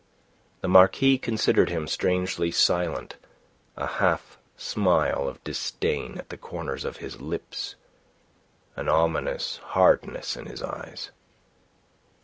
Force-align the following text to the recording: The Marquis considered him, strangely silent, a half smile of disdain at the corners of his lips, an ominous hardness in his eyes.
The 0.61 0.67
Marquis 0.67 1.19
considered 1.19 1.69
him, 1.69 1.85
strangely 1.87 2.49
silent, 2.49 3.17
a 3.77 3.85
half 3.85 4.39
smile 4.57 5.27
of 5.27 5.43
disdain 5.43 6.17
at 6.17 6.29
the 6.29 6.37
corners 6.37 6.85
of 6.85 6.97
his 6.97 7.21
lips, 7.21 7.75
an 8.75 8.89
ominous 8.89 9.57
hardness 9.57 10.35
in 10.35 10.47
his 10.47 10.63
eyes. 10.63 11.11